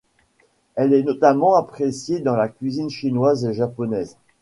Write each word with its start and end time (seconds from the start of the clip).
Elle 0.73 0.95
est 0.95 1.03
notamment 1.03 1.53
appréciée 1.53 2.21
dans 2.21 2.35
la 2.35 2.47
cuisine 2.49 2.89
chinoise 2.89 3.45
et 3.45 3.53
japonaise. 3.53 4.17